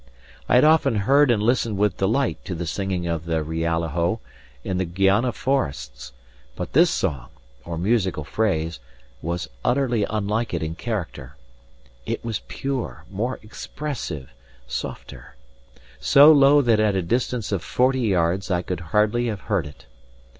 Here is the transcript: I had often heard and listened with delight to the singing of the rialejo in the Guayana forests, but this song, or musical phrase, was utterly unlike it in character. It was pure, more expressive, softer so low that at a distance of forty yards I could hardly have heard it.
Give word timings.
I 0.49 0.55
had 0.55 0.63
often 0.63 0.95
heard 0.95 1.29
and 1.29 1.43
listened 1.43 1.77
with 1.77 1.97
delight 1.97 2.43
to 2.45 2.55
the 2.55 2.65
singing 2.65 3.05
of 3.05 3.25
the 3.25 3.43
rialejo 3.43 4.19
in 4.63 4.79
the 4.79 4.85
Guayana 4.85 5.31
forests, 5.31 6.11
but 6.55 6.73
this 6.73 6.89
song, 6.89 7.27
or 7.65 7.77
musical 7.77 8.23
phrase, 8.23 8.79
was 9.21 9.47
utterly 9.63 10.03
unlike 10.09 10.55
it 10.55 10.63
in 10.63 10.73
character. 10.73 11.35
It 12.07 12.25
was 12.25 12.39
pure, 12.47 13.05
more 13.11 13.39
expressive, 13.43 14.31
softer 14.65 15.35
so 15.99 16.31
low 16.31 16.63
that 16.63 16.79
at 16.79 16.95
a 16.95 17.03
distance 17.03 17.51
of 17.51 17.61
forty 17.63 18.01
yards 18.01 18.49
I 18.49 18.63
could 18.63 18.79
hardly 18.89 19.27
have 19.27 19.41
heard 19.41 19.67
it. 19.67 19.85